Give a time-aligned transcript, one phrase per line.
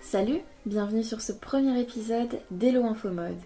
[0.00, 3.40] Salut, bienvenue sur ce premier épisode d'Hello Info Mode.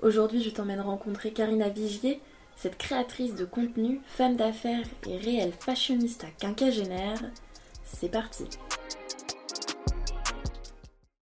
[0.00, 2.20] Aujourd'hui, je t'emmène rencontrer Karina Vigier,
[2.56, 7.20] cette créatrice de contenu, femme d'affaires et réelle fashionista quinquagénaire.
[7.84, 8.44] C'est parti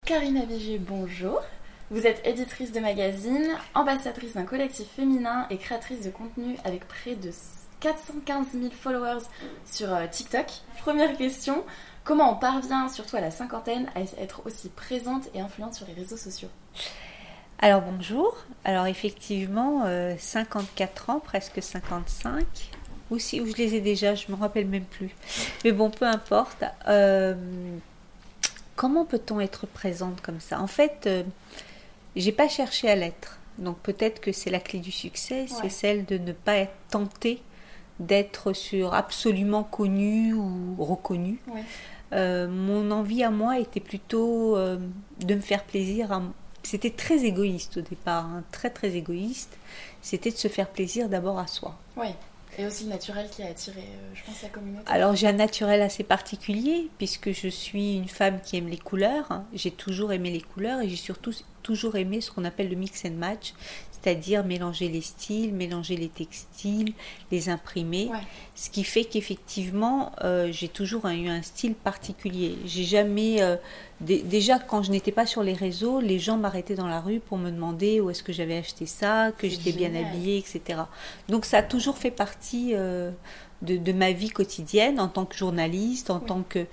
[0.06, 1.42] Karina Vigier, bonjour
[1.92, 7.14] vous êtes éditrice de magazine, ambassadrice d'un collectif féminin et créatrice de contenu avec près
[7.14, 7.30] de
[7.82, 9.26] 415 000 followers
[9.66, 10.46] sur euh, TikTok.
[10.80, 11.64] Première question,
[12.04, 15.94] comment on parvient, surtout à la cinquantaine, à être aussi présente et influente sur les
[15.94, 16.50] réseaux sociaux
[17.60, 18.36] alors bonjour,
[18.66, 19.86] alors effectivement
[20.18, 22.44] 54 euh, ans, presque 55,
[23.10, 25.16] ou si où je les ai déjà, je me rappelle même plus.
[25.64, 26.66] Mais bon, peu importe.
[26.90, 27.36] Euh,
[28.76, 30.60] comment peut-on être présente comme ça?
[30.60, 31.10] En fait,
[32.18, 33.40] j'ai pas cherché à l'être.
[33.58, 37.42] Donc peut-être que c'est la clé du succès, c'est celle de ne pas être tenté
[38.00, 41.40] d'être sur absolument connu ou reconnu.
[42.14, 44.78] Euh, mon envie à moi était plutôt euh,
[45.20, 46.22] de me faire plaisir.
[46.62, 49.58] C'était très égoïste au départ, hein, très très égoïste.
[50.02, 51.76] C'était de se faire plaisir d'abord à soi.
[51.98, 52.10] Oui.
[52.60, 54.84] Et aussi le naturel qui a attiré, euh, je pense, la communauté.
[54.86, 59.42] Alors j'ai un naturel assez particulier puisque je suis une femme qui aime les couleurs.
[59.54, 63.06] J'ai toujours aimé les couleurs et j'ai surtout toujours aimé ce qu'on appelle le mix
[63.06, 63.54] and match,
[64.04, 66.94] c'est-à-dire mélanger les styles, mélanger les textiles,
[67.32, 68.10] les imprimer.
[68.54, 72.58] Ce qui fait qu'effectivement, euh, j'ai toujours eu un style particulier.
[72.66, 73.42] J'ai jamais.
[73.42, 73.56] Euh,
[74.02, 77.38] déjà, quand je n'étais pas sur les réseaux, les gens m'arrêtaient dans la rue pour
[77.38, 80.82] me demander où est-ce que j'avais acheté ça, que j'étais bien habillée, etc.
[81.30, 82.72] Donc, ça a toujours fait partie.
[82.74, 83.12] Euh,
[83.62, 86.66] de, ma vie quotidienne en tant que journaliste, en tant que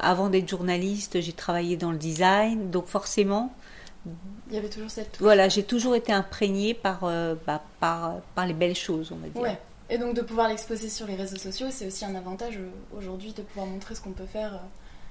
[0.00, 3.52] avant d'être journaliste, j'ai travaillé dans le design, donc forcément,
[4.06, 8.46] il y avait toujours cette Voilà, j'ai toujours été imprégnée par, euh, bah, par, par
[8.46, 9.40] les belles choses, on va dire.
[9.40, 9.58] Ouais.
[9.90, 13.32] Et donc de pouvoir l'exposer sur les réseaux sociaux, c'est aussi un avantage euh, aujourd'hui
[13.32, 14.60] de pouvoir montrer ce qu'on peut faire.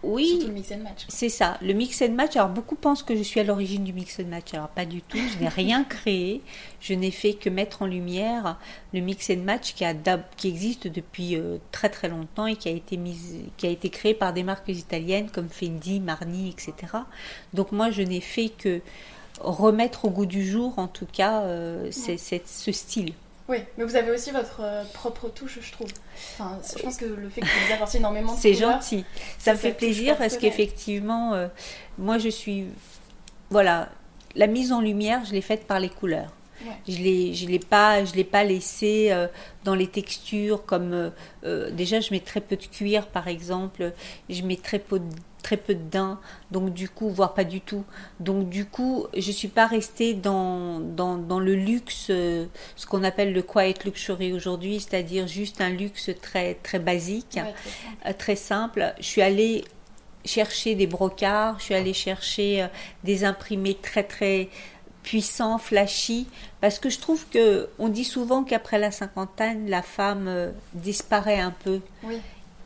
[0.04, 1.06] Oui, le mix and match.
[1.10, 2.36] C'est ça, le mix and match.
[2.36, 4.54] Alors beaucoup pensent que je suis à l'origine du mix and match.
[4.54, 6.42] Alors pas du tout, je n'ai rien créé.
[6.80, 8.60] Je n'ai fait que mettre en lumière
[8.94, 9.94] le mix and match qui, a,
[10.36, 13.90] qui existe depuis euh, très très longtemps et qui a été mise, qui a été
[13.90, 16.74] créé par des marques italiennes comme Fendi, Marni, etc.
[17.54, 18.82] Donc moi je n'ai fait que
[19.40, 23.14] remettre au goût du jour, en tout cas, euh, ce style.
[23.50, 25.88] Oui, mais vous avez aussi votre euh, propre touche, je trouve.
[26.34, 29.06] Enfin, je pense que le fait que vous apportiez énormément de C'est gentil.
[29.40, 31.48] Ça me fait plaisir parce qu'effectivement, euh,
[31.98, 32.66] moi je suis.
[33.50, 33.90] Voilà,
[34.36, 36.34] la mise en lumière, je l'ai faite par les couleurs.
[36.88, 39.28] Je l'ai, je l'ai pas, je l'ai pas laissé euh,
[39.64, 41.12] dans les textures comme
[41.44, 43.94] déjà je mets très peu de cuir par exemple,
[44.28, 45.06] je mets très peu de
[45.42, 46.20] très peu de daim,
[46.52, 47.84] donc du coup, voire pas du tout.
[48.20, 53.34] Donc du coup, je suis pas restée dans, dans, le luxe, euh, ce qu'on appelle
[53.34, 57.40] le quiet luxury aujourd'hui, c'est-à-dire juste un luxe très, très basique,
[58.06, 58.94] euh, très, simple.
[59.00, 59.64] Je suis allée
[60.26, 62.68] chercher des brocards, je suis allée chercher euh,
[63.04, 64.50] des imprimés très très
[65.04, 66.28] puissants, flashy,
[66.60, 71.52] parce que je trouve que on dit souvent qu'après la cinquantaine, la femme disparaît un
[71.52, 71.80] peu.
[72.04, 72.20] Oui.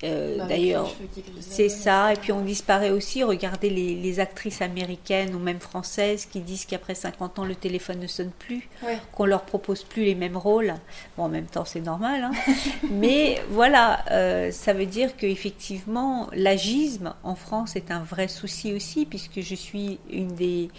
[0.03, 0.93] Euh, d'ailleurs,
[1.39, 2.13] c'est ça.
[2.13, 3.23] Et puis on disparaît aussi.
[3.23, 8.07] Regardez les, actrices américaines ou même françaises qui disent qu'après 50 ans, le téléphone ne
[8.07, 8.67] sonne plus,
[9.13, 10.73] qu'on leur propose plus les mêmes rôles.
[11.17, 12.23] Bon, en même temps, c'est normal.
[12.23, 12.53] Hein.
[12.91, 19.05] Mais voilà, euh, ça veut dire qu'effectivement, l'agisme en France est un vrai souci aussi,
[19.05, 20.69] puisque je suis une des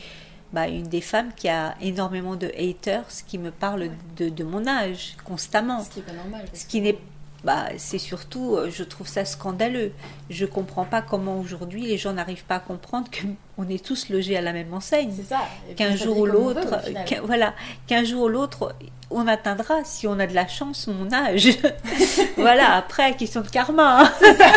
[0.52, 3.88] bah, une des femmes qui a énormément de haters qui me parlent
[4.18, 5.82] de, de, mon âge constamment.
[5.82, 6.44] Ce qui n'est pas normal.
[6.52, 6.98] Ce qui n'est
[7.44, 9.92] bah, c'est surtout, euh, je trouve ça scandaleux.
[10.30, 14.36] Je comprends pas comment aujourd'hui les gens n'arrivent pas à comprendre qu'on est tous logés
[14.36, 15.12] à la même enseigne.
[15.76, 16.78] Qu'un jour ou l'autre,
[17.24, 17.54] voilà,
[17.88, 18.76] qu'un jour ou l'autre,
[19.10, 21.48] on atteindra, si on a de la chance, mon âge.
[22.36, 22.76] voilà.
[22.76, 24.02] Après, question de karma.
[24.02, 24.12] Hein.
[24.20, 24.52] C'est ça.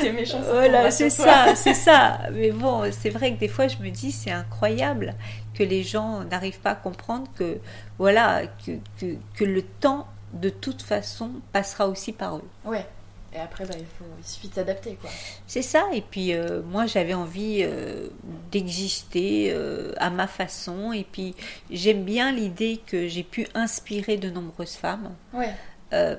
[0.00, 0.40] c'est méchant.
[0.48, 2.20] Voilà, c'est ça, c'est ça.
[2.32, 5.14] Mais bon, c'est vrai que des fois, je me dis, c'est incroyable
[5.54, 7.58] que les gens n'arrivent pas à comprendre que,
[7.98, 12.48] voilà, que, que, que le temps de toute façon, passera aussi par eux.
[12.64, 12.86] Ouais.
[13.32, 14.96] Et après, bah, il, faut, il suffit de s'adapter.
[15.00, 15.08] quoi.
[15.46, 15.86] C'est ça.
[15.92, 18.08] Et puis, euh, moi, j'avais envie euh,
[18.50, 20.92] d'exister euh, à ma façon.
[20.92, 21.36] Et puis,
[21.70, 25.10] j'aime bien l'idée que j'ai pu inspirer de nombreuses femmes.
[25.32, 25.54] Ouais.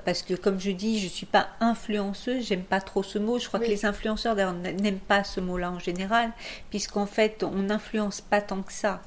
[0.06, 3.40] parce que, comme je dis, je ne suis pas influenceuse, j'aime pas trop ce mot.
[3.40, 6.32] Je crois que les influenceurs, d'ailleurs, n'aiment pas ce mot-là en général,
[6.70, 9.02] puisqu'en fait, on n'influence pas tant que ça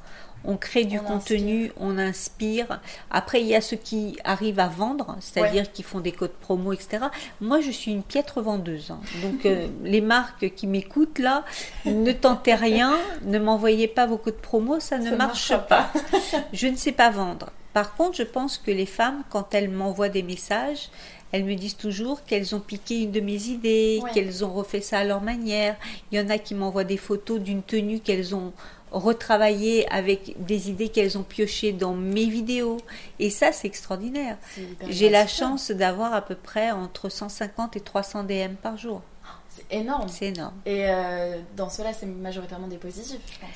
[0.44, 2.80] on crée du contenu, on inspire.
[3.10, 6.72] Après, il y a ceux qui arrivent à vendre, c'est-à-dire qui font des codes promo,
[6.72, 7.06] etc.
[7.40, 8.90] Moi, je suis une piètre vendeuse.
[8.90, 9.00] Hein.
[9.22, 11.44] Donc, euh, les marques qui m'écoutent là,
[11.86, 12.94] ne tentez rien,
[13.24, 15.90] ne m'envoyez pas vos codes promo, ça ne marche pas.
[16.52, 17.50] je ne sais pas vendre.
[17.72, 20.90] Par contre, je pense que les femmes, quand elles m'envoient des messages,
[21.32, 24.98] elles me disent toujours qu'elles ont piqué une de mes idées, qu'elles ont refait ça
[25.00, 25.74] à leur manière.
[26.12, 28.52] Il y en a qui m'envoient des photos d'une tenue qu'elles ont
[28.94, 32.78] retravaillée avec des idées qu'elles ont piochées dans mes vidéos.
[33.18, 34.38] Et ça, c'est extraordinaire.
[34.88, 39.02] J'ai la chance d'avoir à peu près entre 150 et 300 DM par jour.
[39.48, 40.08] C'est énorme.
[40.08, 40.54] C'est énorme.
[40.66, 43.50] Et euh, dans cela, c'est majoritairement des positifs, je pense.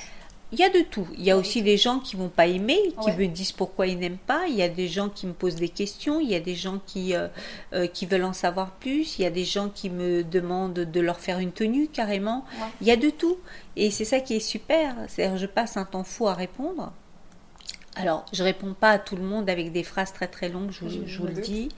[0.51, 1.07] Il y a de tout.
[1.15, 3.99] Il y a aussi des gens qui vont pas aimer, qui me disent pourquoi ils
[3.99, 4.47] n'aiment pas.
[4.49, 6.21] Il y a des gens qui me posent des questions.
[6.21, 7.29] Il y a des gens qui, euh,
[7.75, 9.19] euh, qui veulent en savoir plus.
[9.19, 12.47] Il y a des gens qui me demandent de leur faire une tenue carrément.
[12.81, 13.37] Il y a de tout.
[13.77, 14.95] Et c'est ça qui est super.
[15.09, 16.93] C'est-à-dire, je passe un temps fou à répondre.
[17.95, 20.85] Alors, je réponds pas à tout le monde avec des phrases très très longues, je,
[21.19, 21.69] vous le dis.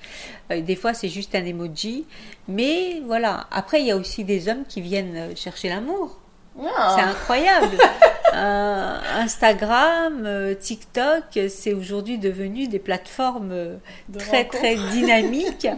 [0.52, 2.04] Euh, des fois, c'est juste un emoji.
[2.46, 3.48] Mais voilà.
[3.50, 6.20] Après, il y a aussi des hommes qui viennent chercher l'amour.
[6.56, 7.76] C'est incroyable.
[8.34, 13.78] Euh, Instagram, euh, TikTok, c'est aujourd'hui devenu des plateformes
[14.18, 15.68] très très dynamiques.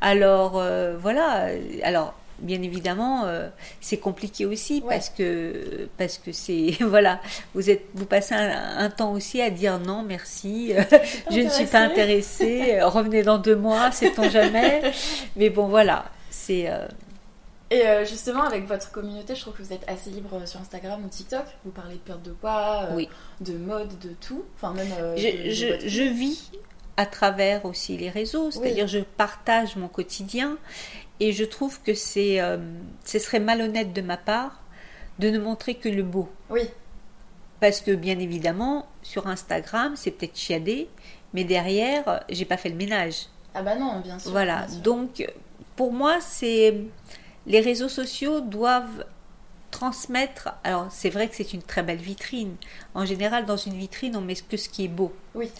[0.00, 0.62] Alors
[1.00, 1.48] voilà.
[1.82, 3.24] Alors bien évidemment,
[3.80, 7.20] c'est compliqué aussi parce que parce que c'est voilà,
[7.54, 10.72] vous êtes vous passez un, temps aussi à dire non, merci,
[11.30, 14.82] je ne suis pas intéressée, revenez dans deux mois, sait-on jamais.
[15.36, 16.68] Mais bon voilà, c'est
[17.72, 21.02] et euh, justement, avec votre communauté, je trouve que vous êtes assez libre sur Instagram
[21.02, 21.44] ou TikTok.
[21.64, 23.04] Vous parlez de perte de poids, euh,
[23.40, 24.44] de mode, de tout.
[24.56, 24.92] Enfin, même.
[25.00, 26.50] Euh, je, vis
[26.98, 30.58] à travers aussi les réseaux, c'est-à-dire je partage mon quotidien
[31.18, 32.38] et je trouve que c'est,
[33.04, 34.60] ce serait malhonnête de ma part
[35.18, 36.28] de ne montrer que le beau.
[36.50, 36.68] Oui.
[37.60, 40.88] Parce que bien évidemment, sur Instagram, c'est peut-être chiadé,
[41.32, 43.26] mais derrière, j'ai pas fait le ménage.
[43.54, 44.30] Ah bah non, bien sûr.
[44.30, 45.26] Voilà, donc
[45.76, 46.74] pour moi, c'est
[47.46, 49.04] les réseaux sociaux doivent
[49.70, 50.54] transmettre.
[50.64, 52.56] Alors, c'est vrai que c'est une très belle vitrine.
[52.94, 55.12] En général, dans une vitrine, on met que ce qui est beau.
[55.34, 55.50] Oui.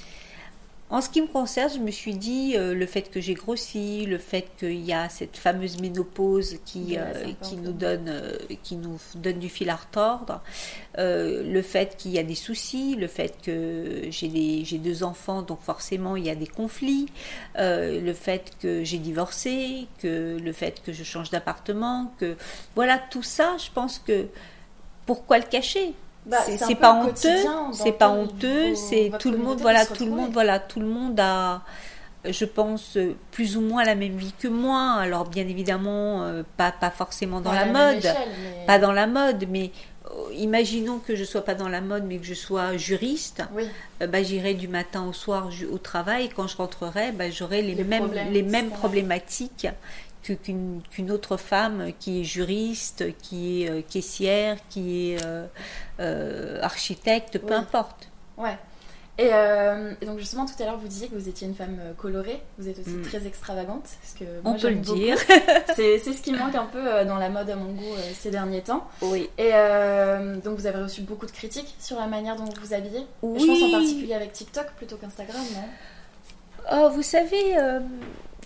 [0.93, 4.05] En ce qui me concerne, je me suis dit euh, le fait que j'ai grossi,
[4.05, 8.77] le fait qu'il y a cette fameuse ménopause qui, euh, qui, nous donne, euh, qui
[8.77, 10.43] nous donne du fil à retordre,
[10.99, 16.15] le fait qu'il y a des soucis, le fait que j'ai deux enfants, donc forcément
[16.15, 17.09] il y a des conflits,
[17.57, 22.37] le fait que j'ai divorcé, que le fait que je change d'appartement, que
[22.75, 24.27] voilà tout ça, je pense que
[25.07, 25.95] pourquoi le cacher?
[26.27, 27.39] Bah, c'est pas honteux,
[27.73, 31.19] c'est pas honteux, c'est tout le monde, voilà, tout le monde, voilà, tout le monde
[31.19, 31.63] a,
[32.25, 32.97] je pense,
[33.33, 34.99] plus ou moins la même vie que moi.
[35.01, 38.07] Alors bien évidemment, euh, pas pas forcément dans la, mode,
[38.67, 39.73] pas dans la mode, mais
[40.07, 43.43] euh, imaginons que je sois pas dans la mode, mais que je sois juriste.
[44.01, 46.27] Euh, bah, j'irai du matin au soir au travail.
[46.27, 49.67] Et quand je rentrerai, bah, j'aurai les, mêmes les mêmes problématiques
[50.23, 55.47] qu'une autre femme qui est juriste, qui est euh, caissière, qui est euh,
[56.01, 58.09] euh, architecte, peu importe.
[58.37, 58.57] Ouais.
[59.19, 59.31] Et,
[60.07, 62.43] donc justement, tout à l'heure, vous disiez que vous étiez une femme colorée.
[62.59, 63.03] Vous êtes aussi mm.
[63.03, 63.85] très extravagante.
[64.01, 65.17] Parce que On peut le dire.
[65.77, 68.89] C'est ce qui manque un peu dans la mode à mon goût ces derniers temps.
[69.03, 69.29] Oui.
[69.39, 69.53] Et
[70.43, 73.07] donc vous avez reçu beaucoup de critiques sur la manière dont vous vous habillez.
[73.21, 73.41] Oui.
[73.41, 75.69] Je pense en particulier avec TikTok plutôt qu'Instagram, non?
[76.73, 77.57] Oh, vous savez,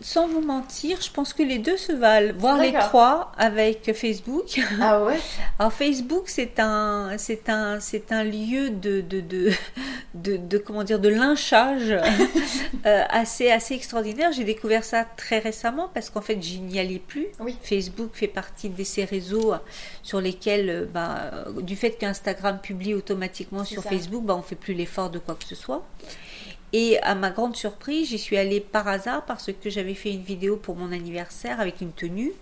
[0.00, 4.60] sans vous mentir, je pense que les deux se valent, voire les trois avec Facebook.
[4.80, 5.18] Ah ouais?
[5.58, 10.98] Alors Facebook, c'est un, c'est un, c'est un lieu de, de, de, de, comment dire,
[10.98, 11.90] de lynchage
[12.86, 14.32] euh, assez, assez extraordinaire.
[14.32, 17.26] J'ai découvert ça très récemment parce qu'en fait, je n'y allais plus.
[17.40, 17.56] Oui.
[17.62, 19.54] Facebook fait partie de ces réseaux
[20.02, 24.74] sur lesquels, euh, bah, du fait qu'Instagram publie automatiquement sur Facebook, bah, on fait plus
[24.74, 25.86] l'effort de quoi que ce soit.
[26.78, 30.20] Et à ma grande surprise, j'y suis allée par hasard parce que j'avais fait une
[30.20, 32.34] vidéo pour mon anniversaire avec une tenue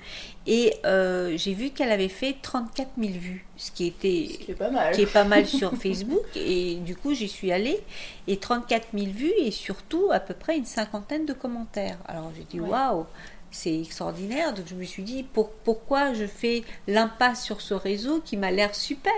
[0.49, 4.55] et euh, j'ai vu qu'elle avait fait 34 000 vues, ce qui était qui est
[4.55, 6.25] pas mal, qui est pas mal sur Facebook.
[6.35, 7.79] Et du coup, j'y suis allée
[8.27, 11.99] et 34 000 vues et surtout à peu près une cinquantaine de commentaires.
[12.09, 13.07] Alors j'ai dit waouh,
[13.53, 14.53] c'est extraordinaire.
[14.53, 18.51] Donc je me suis dit pour, pourquoi je fais l'impasse sur ce réseau qui m'a
[18.51, 19.13] l'air super?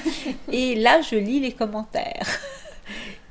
[0.50, 2.26] et là, je lis les commentaires.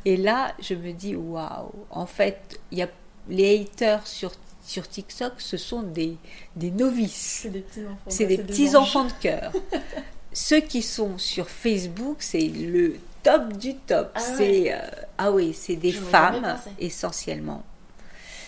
[0.06, 2.90] Et là, je me dis, waouh, en fait, y a
[3.30, 4.32] les haters sur,
[4.66, 6.18] sur TikTok, ce sont des,
[6.56, 7.42] des novices.
[7.42, 8.10] C'est des petits enfants.
[8.10, 9.52] C'est des petits enfants de cœur.
[10.34, 14.12] Ceux qui sont sur Facebook, c'est le top du top.
[14.16, 14.80] Ah c'est euh,
[15.18, 17.64] ah oui, c'est des femmes essentiellement.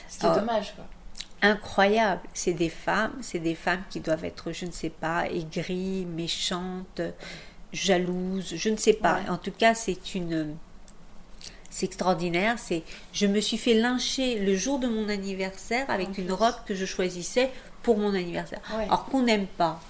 [0.08, 0.36] C'est oh.
[0.36, 0.86] dommage quoi.
[1.42, 6.06] Incroyable, c'est des femmes, c'est des femmes qui doivent être, je ne sais pas, aigries,
[6.06, 7.02] méchantes,
[7.74, 9.20] jalouses, je ne sais pas.
[9.28, 10.56] En tout cas, c'est une
[11.74, 12.58] c'est extraordinaire.
[12.60, 16.76] C'est, je me suis fait lyncher le jour de mon anniversaire avec une robe que
[16.76, 17.50] je choisissais
[17.82, 18.60] pour mon anniversaire.
[18.72, 19.82] Alors qu'on n'aime pas,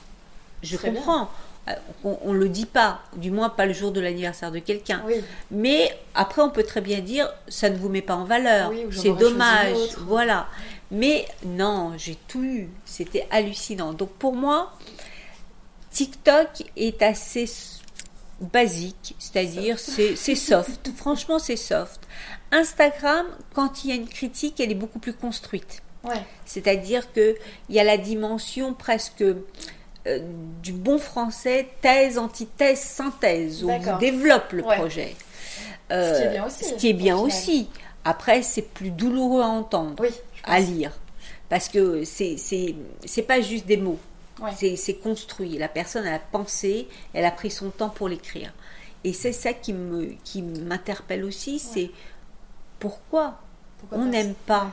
[0.63, 1.29] Je comprends.
[1.69, 1.73] Euh,
[2.03, 5.01] on ne le dit pas, du moins pas le jour de l'anniversaire de quelqu'un.
[5.51, 9.13] Mais après, on peut très bien dire, ça ne vous met pas en valeur, c'est
[9.13, 10.47] dommage, voilà.
[10.91, 13.93] Mais non, j'ai tout eu, c'était hallucinant.
[13.93, 14.73] Donc pour moi,
[15.91, 17.45] TikTok est assez
[18.43, 20.91] basique, c'est-à-dire c'est soft.
[20.95, 22.01] Franchement, c'est soft.
[22.51, 25.81] Instagram, quand il y a une critique, elle est beaucoup plus construite.
[26.45, 27.35] C'est-à-dire qu'il
[27.69, 30.19] y a la dimension presque euh,
[30.61, 35.15] du bon français, thèse, antithèse, synthèse, où on développe le projet.
[35.89, 36.65] ce qui est bien aussi.
[36.65, 37.69] Ce qui est bien aussi.
[38.05, 40.03] Après, c'est plus douloureux à entendre,
[40.43, 40.91] à lire.
[41.49, 42.35] Parce que c'est,
[43.27, 43.99] pas juste des mots.
[44.55, 45.57] C'est, construit.
[45.57, 48.51] La personne a pensé, elle a pris son temps pour l'écrire.
[49.03, 51.91] Et c'est ça qui, me, qui m'interpelle aussi, c'est
[52.79, 53.39] pourquoi,
[53.91, 54.71] on n'aime pas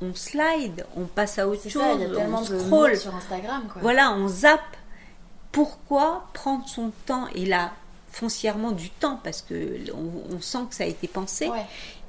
[0.00, 1.96] on slide, on passe à autre chose, ça,
[2.28, 2.96] on scroll.
[2.96, 3.62] sur Instagram.
[3.80, 4.60] Voilà, on zappe.
[5.52, 7.72] Pourquoi prendre son temps et là
[8.10, 11.50] foncièrement du temps parce que on, sent que ça a été pensé,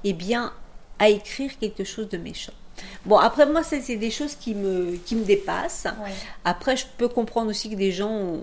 [0.03, 0.51] eh bien
[1.00, 2.53] à écrire quelque chose de méchant.
[3.05, 5.88] Bon, après moi, c'est des choses qui me, qui me dépassent.
[6.44, 8.39] Après, je peux comprendre aussi que des gens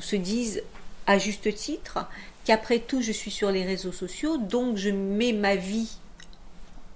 [0.00, 0.62] se disent,
[1.06, 2.06] à juste titre,
[2.44, 5.90] qu'après tout, je suis sur les réseaux sociaux, donc je mets ma vie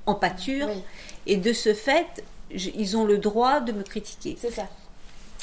[0.07, 0.69] en pâture.
[1.27, 4.37] Et de ce fait, ils ont le droit de me critiquer.
[4.41, 4.69] C'est ça.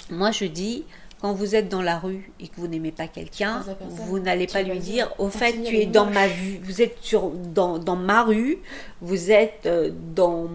[0.10, 0.84] Moi, je dis,
[1.22, 4.62] quand vous êtes dans la rue et que vous n'aimez pas quelqu'un, vous n'allez pas
[4.62, 8.24] lui dire, au fait, tu es dans ma vue, vous êtes sur, dans, dans ma
[8.24, 8.60] rue,
[9.02, 10.48] vous êtes euh, dans,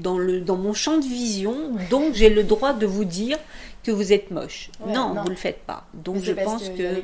[0.00, 1.54] dans, le, dans mon champ de vision,
[1.90, 3.38] donc j'ai le droit de vous dire
[3.82, 4.70] que vous êtes moche.
[4.86, 5.84] non, vous ne le faites pas.
[5.94, 7.02] Donc je pense que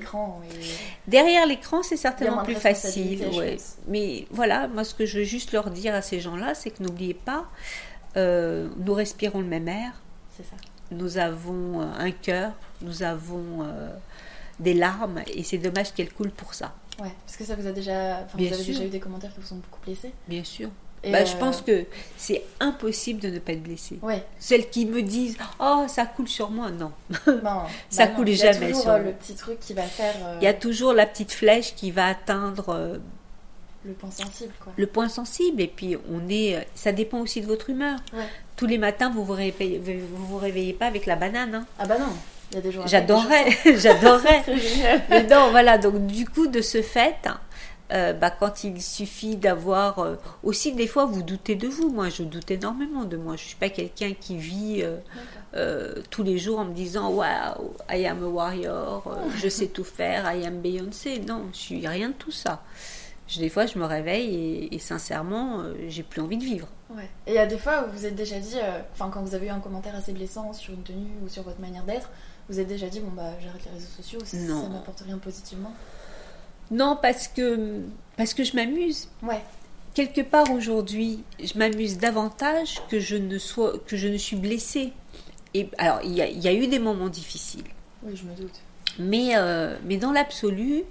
[1.08, 3.24] derrière l'écran, c'est certainement plus facile.
[3.88, 6.82] Mais voilà, moi ce que je veux juste leur dire à ces gens-là, c'est que
[6.82, 7.46] n'oubliez pas,
[8.16, 9.92] euh, nous respirons le même air.
[10.36, 10.56] C'est ça.
[10.90, 12.52] Nous avons euh, un cœur,
[12.84, 13.90] nous avons euh,
[14.60, 16.74] des larmes, et c'est dommage qu'elles coulent pour ça.
[17.00, 19.54] Ouais, parce que ça vous a déjà, vous avez déjà eu des commentaires qui vous
[19.54, 20.12] ont beaucoup blessé.
[20.28, 20.70] Bien sûr.
[21.10, 21.84] Bah, Je pense que
[22.16, 23.98] c'est impossible de ne pas être blessé.
[24.02, 24.24] Ouais.
[24.38, 26.92] Celles qui me disent Oh, ça coule sur moi, non.
[27.90, 28.98] ça bah coule jamais sur moi.
[28.98, 30.14] le petit truc qui va faire.
[30.40, 33.00] Il y a toujours la petite flèche qui va atteindre.
[33.84, 34.72] le point sensible, quoi.
[34.76, 36.66] Le point sensible, et puis on est.
[36.74, 37.98] Ça dépend aussi de votre humeur.
[38.56, 41.54] Tous les matins, vous vous réveillez, vous vous réveillez pas avec la banane.
[41.54, 41.66] Hein.
[41.78, 42.14] Ah bah non.
[42.86, 43.46] J'adorerais,
[43.76, 44.42] j'adorerais.
[45.10, 45.78] Mais non, voilà.
[45.78, 47.28] Donc du coup, de ce fait,
[47.92, 51.90] euh, bah, quand il suffit d'avoir euh, aussi des fois vous doutez de vous.
[51.90, 53.36] Moi je doute énormément de moi.
[53.36, 54.82] Je suis pas quelqu'un qui vit
[55.54, 59.84] euh, tous les jours en me disant wow I am a warrior je sais tout
[59.84, 61.20] faire I am Beyoncé.
[61.20, 62.62] Non je suis rien de tout ça.
[63.38, 66.68] Des fois je me réveille et, sincèrement j'ai plus envie de vivre.
[66.90, 67.08] Ouais.
[67.26, 68.56] et il y a des fois où vous êtes déjà dit
[68.92, 71.60] enfin quand vous avez eu un commentaire assez blessant sur une tenue ou sur votre
[71.60, 72.10] manière d'être
[72.48, 75.72] vous êtes déjà dit bon bah j'arrête les réseaux sociaux ça m'apporte rien positivement
[76.70, 77.80] non, parce que,
[78.16, 79.08] parce que je m'amuse.
[79.22, 79.42] Ouais.
[79.94, 84.92] Quelque part aujourd'hui, je m'amuse davantage que je ne, sois, que je ne suis blessée.
[85.52, 87.64] Et, alors, il y, a, y a eu des moments difficiles.
[88.02, 88.60] Oui, je me doute.
[88.98, 90.82] Mais, euh, mais dans l'absolu,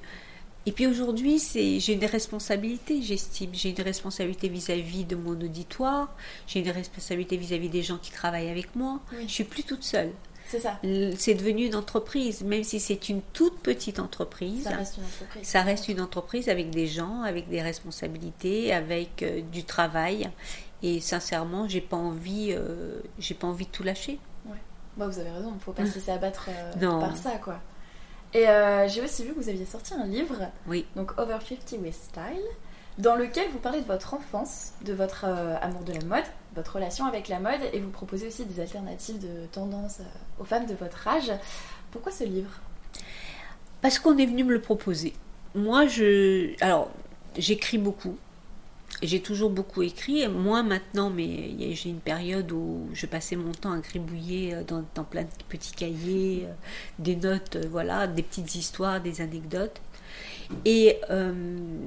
[0.65, 3.49] et puis aujourd'hui, j'ai une responsabilité, j'estime.
[3.53, 6.15] J'ai une responsabilité vis-à-vis de mon auditoire,
[6.47, 9.01] j'ai une responsabilité vis-à-vis des gens qui travaillent avec moi.
[9.27, 10.11] Je suis plus toute seule.
[10.53, 10.77] C'est ça.
[11.17, 14.65] C'est devenu une entreprise, même si c'est une toute petite entreprise.
[14.65, 15.47] Ça reste une entreprise.
[15.47, 20.29] Ça reste une entreprise avec des gens, avec des responsabilités, avec euh, du travail.
[20.83, 24.19] Et sincèrement, j'ai pas envie, euh, j'ai pas envie de tout lâcher.
[24.45, 24.57] Ouais.
[24.95, 25.49] Bah, vous avez raison.
[25.49, 27.59] Il ne faut pas se laisser abattre euh, par ça, quoi.
[28.35, 28.45] Et
[28.89, 30.51] j'ai aussi vu que vous aviez sorti un livre.
[30.67, 30.85] Oui.
[30.95, 32.43] Donc Over 50 with Style
[32.97, 36.23] dans lequel vous parlez de votre enfance, de votre euh, amour de la mode,
[36.55, 40.45] votre relation avec la mode, et vous proposez aussi des alternatives de tendance euh, aux
[40.45, 41.31] femmes de votre âge.
[41.91, 42.51] Pourquoi ce livre?
[43.81, 45.13] Parce qu'on est venu me le proposer.
[45.55, 46.53] Moi, je.
[46.61, 46.89] Alors,
[47.37, 48.17] j'écris beaucoup.
[49.01, 53.71] J'ai toujours beaucoup écrit, moins maintenant, mais j'ai une période où je passais mon temps
[53.71, 56.47] à gribouiller euh, dans, dans plein de petits cahiers,
[56.99, 59.81] des notes, voilà, des petites histoires, des anecdotes.
[60.65, 61.33] Et euh,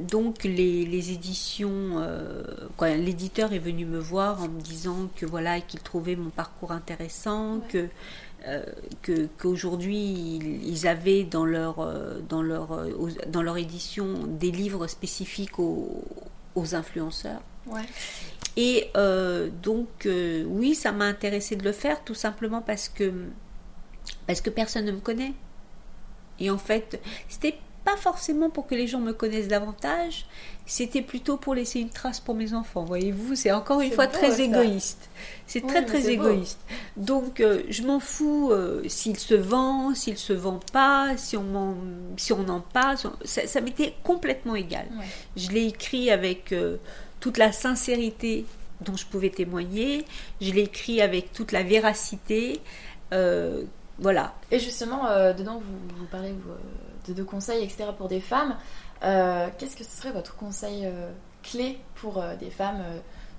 [0.09, 2.43] donc les, éditions, euh,
[2.81, 7.61] l'éditeur est venu me voir en me disant que voilà qu'il trouvait mon parcours intéressant,
[7.69, 7.89] que
[8.47, 8.63] euh,
[9.39, 11.77] qu'aujourd'hui ils, avaient dans leur
[12.29, 12.87] dans leur
[13.29, 16.05] dans leur édition des livres spécifiques aux,
[16.73, 17.41] influenceurs.
[18.57, 18.91] Et
[19.63, 20.09] donc
[20.47, 23.13] oui, ça m'a intéressé de le faire tout simplement parce que
[24.27, 25.35] parce que personne ne me connaît.
[26.39, 30.27] Et en fait, c'était pas forcément pour que les gens me connaissent davantage,
[30.67, 32.85] c'était plutôt pour laisser une trace pour mes enfants.
[32.85, 35.09] Voyez-vous, c'est encore une fois très égoïste.
[35.47, 36.59] C'est très très égoïste.
[36.97, 41.55] Donc euh, je m'en fous euh, s'il se vend, s'il se vend pas, si on
[41.55, 41.77] en,
[42.17, 44.89] si on en parle, ça, m'était complètement égal.
[45.37, 46.79] Je l'ai écrit avec euh,
[47.21, 48.47] toute la sincérité
[48.81, 50.05] dont je pouvais témoigner.
[50.41, 52.61] Je l'ai écrit avec toute la véracité.
[54.01, 54.35] voilà.
[54.51, 56.35] Et justement, dedans, vous, vous parlez
[57.13, 58.57] de, conseils, etc., pour des femmes.
[59.03, 61.11] Euh, qu'est-ce que ce serait votre conseil euh,
[61.43, 62.83] clé pour euh, des femmes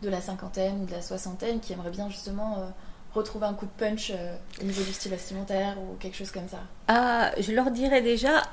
[0.02, 2.72] de la cinquantaine ou de la soixantaine qui aimeraient bien justement
[3.18, 4.12] retrouver un coup de punch
[4.62, 6.60] au niveau du style vestimentaire ou quelque chose comme ça?
[6.88, 8.44] Ah, Je leur dirais déjà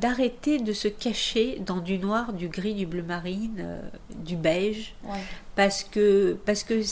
[0.00, 4.94] d'arrêter de se cacher dans du noir, du gris, du bleu marine, du beige,
[5.54, 6.82] parce que, parce que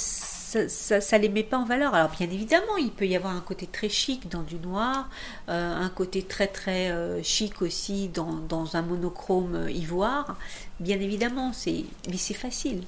[0.58, 1.94] ça, ne les met pas en valeur.
[1.94, 5.08] Alors bien évidemment, il peut y avoir un côté très chic dans du noir,
[5.48, 10.36] euh, un côté très très euh, chic aussi dans, un monochrome euh, ivoire.
[10.80, 12.82] Bien évidemment, mais c'est facile.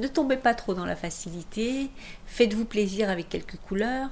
[0.00, 1.90] Ne tombez pas trop dans la facilité,
[2.24, 4.08] faites-vous plaisir avec quelques couleurs.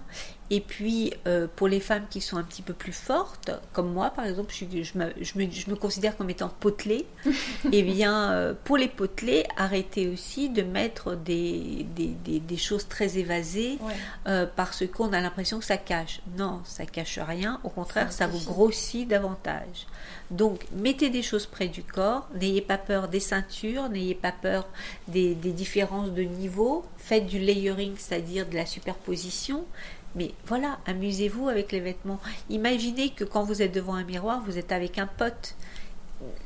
[0.51, 4.11] Et puis, euh, pour les femmes qui sont un petit peu plus fortes, comme moi
[4.11, 7.33] par exemple, je, me, considère comme étant potelée, et
[7.73, 13.79] eh bien, euh, pour les potelées, arrêtez aussi de mettre des, des, choses très évasées
[14.27, 16.21] euh, parce qu'on a l'impression que ça cache.
[16.37, 19.87] Non, ça cache rien, au contraire, ça, ça vous grossit davantage.
[20.31, 24.69] Donc, mettez des choses près du corps, n'ayez pas peur des ceintures, n'ayez pas peur
[25.07, 29.65] des, différences de niveau, faites du layering, c'est-à-dire de la superposition
[30.19, 32.19] mais voilà, amusez-vous avec les vêtements.
[32.51, 35.55] Imaginez que quand vous êtes devant un miroir, vous êtes avec un pote.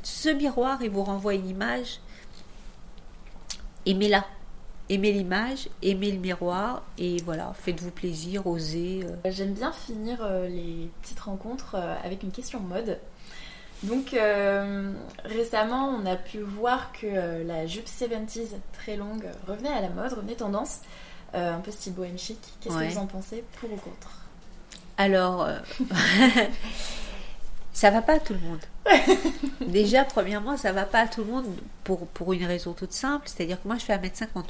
[0.03, 1.99] Ce miroir, il vous renvoie une image.
[3.87, 4.25] Aimez-la.
[4.89, 9.05] Aimez l'image, aimez le miroir et voilà, faites-vous plaisir, osez.
[9.05, 9.31] Euh.
[9.31, 12.99] J'aime bien finir euh, les petites rencontres euh, avec une question mode.
[13.83, 14.15] Donc
[15.25, 20.13] récemment, on a pu voir que la jupe 70s très longue revenait à la mode,
[20.13, 20.79] revenait tendance.
[21.35, 22.39] Euh, un peu style bohème chic.
[22.61, 24.09] Qu'est-ce que vous en pensez, pour ou contre?
[24.97, 25.57] Alors, euh,
[27.73, 28.61] ça va pas à tout le monde.
[29.67, 31.45] Déjà, premièrement, ça va pas à tout le monde
[31.83, 34.43] pour, pour une raison toute simple, c'est-à-dire que moi, je fais 1m58.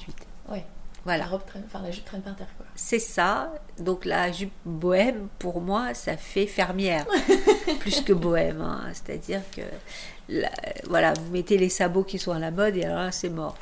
[0.49, 0.59] Oui.
[1.05, 1.23] Voilà.
[1.23, 2.65] La, robe traîne, enfin, la jupe traîne par terre, quoi.
[2.75, 3.53] C'est ça.
[3.79, 7.05] Donc, la jupe bohème, pour moi, ça fait fermière,
[7.79, 8.61] plus que bohème.
[8.61, 8.89] Hein.
[8.93, 9.61] C'est-à-dire que
[10.87, 13.57] voilà, vous mettez les sabots qui sont à la mode et alors là, c'est mort.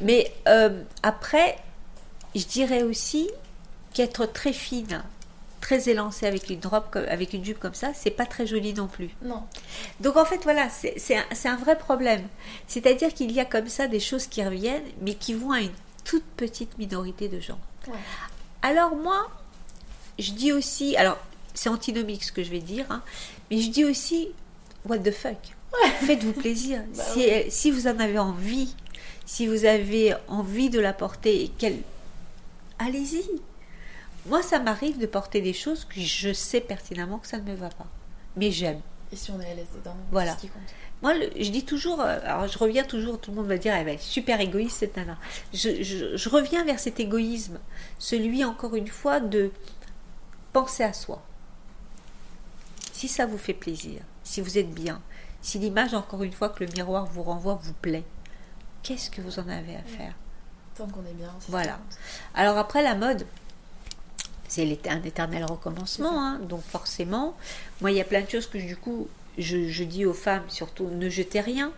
[0.00, 1.56] Mais euh, après,
[2.34, 3.30] je dirais aussi
[3.92, 5.02] qu'être très fine,
[5.60, 8.88] très élancée avec une robe, avec une jupe comme ça, c'est pas très joli non
[8.88, 9.10] plus.
[9.22, 9.42] Non.
[10.00, 12.26] Donc en fait, voilà, c'est un, vrai problème.
[12.66, 15.72] C'est-à-dire qu'il y a comme ça des choses qui reviennent, mais qui vont à une
[16.04, 17.58] toute petite minorité de gens.
[18.62, 19.30] Alors moi,
[20.18, 21.18] je dis aussi, alors
[21.54, 23.02] c'est antinomique ce que je vais dire, hein,
[23.50, 24.28] mais je dis aussi,
[24.86, 25.38] what the fuck?
[26.06, 26.82] Faites-vous plaisir.
[26.96, 28.74] Bah si, si, vous en avez envie,
[29.26, 31.78] si vous avez envie de la porter et qu'elle
[32.84, 33.24] allez-y.
[34.26, 37.54] Moi, ça m'arrive de porter des choses que je sais pertinemment que ça ne me
[37.54, 37.86] va pas.
[38.36, 38.80] Mais j'aime.
[39.10, 40.34] Et si on est à l'aise dedans, voilà.
[40.36, 40.62] Ce qui compte.
[41.02, 43.90] Moi, je dis toujours, euh, alors je reviens toujours, tout le monde va dire, va
[43.90, 45.18] être super égoïste cette nana.
[45.52, 47.58] Je, je, reviens vers cet égoïsme,
[47.98, 49.50] celui encore une fois de
[50.52, 51.20] penser à soi.
[52.92, 55.02] Si ça vous fait plaisir, si vous êtes bien,
[55.40, 58.04] si l'image encore une fois que le miroir vous renvoie vous plaît,
[58.84, 60.14] qu'est-ce que vous en avez à faire?
[60.76, 61.30] Tant qu'on est bien.
[61.48, 61.78] Voilà.
[62.34, 63.26] Alors après, la mode,
[64.48, 66.22] c'est un éternel recommencement.
[66.22, 66.38] Hein.
[66.40, 67.36] donc forcément,
[67.80, 69.08] moi, il y a plein de choses que du coup,
[69.38, 71.72] je, dis aux femmes, surtout, ne jetez rien.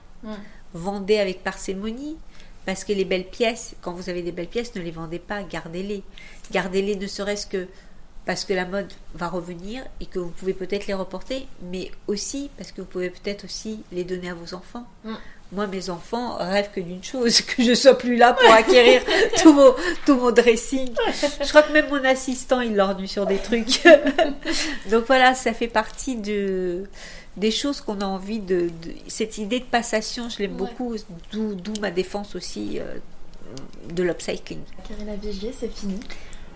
[0.72, 2.16] Vendez avec parcimonie.
[2.66, 5.42] Parce que les belles pièces, quand vous avez des belles pièces, ne les vendez pas,
[5.42, 6.02] gardez-les.
[6.50, 7.68] Gardez-les ne serait-ce que
[8.24, 12.50] parce que la mode va revenir et que vous pouvez peut-être les reporter, mais aussi
[12.56, 14.86] parce que vous pouvez peut-être aussi les donner à vos enfants.
[15.54, 19.02] Moi, mes enfants rêvent que d'une chose, que je sois plus là pour acquérir
[19.42, 20.90] tout, mon, tout mon dressing.
[21.40, 23.84] Je crois que même mon assistant, il l'ordonne sur des trucs.
[24.90, 26.84] Donc voilà, ça fait partie de,
[27.36, 28.70] des choses qu'on a envie de,
[29.08, 30.96] Cette idée de passation, je l'aime beaucoup,
[31.32, 32.96] d'où ma défense aussi euh,
[33.92, 34.60] de l'upcycling.
[34.88, 35.98] Karina Vigier, c'est fini.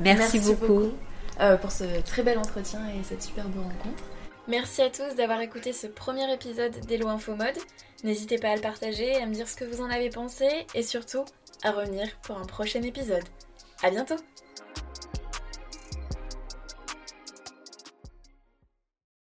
[0.01, 0.93] Merci, beaucoup,
[1.41, 4.03] euh, pour ce très bel entretien et cette superbe rencontre.
[4.47, 7.59] Merci à tous d'avoir écouté ce premier épisode d'Elo Info Mode.
[8.05, 10.83] N'hésitez pas à le partager, à me dire ce que vous en avez pensé et
[10.83, 11.25] surtout
[11.65, 13.25] à revenir pour un prochain épisode.
[13.83, 14.17] À bientôt